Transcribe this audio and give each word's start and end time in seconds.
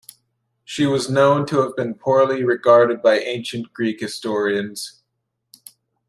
She 0.63 0.87
was 0.87 1.11
known 1.11 1.45
to 1.45 1.59
have 1.59 1.75
been 1.75 1.93
poorly 1.93 2.43
regarded 2.43 3.03
by 3.03 3.19
ancient 3.19 3.71
Greek 3.71 3.99
historians. 3.99 5.03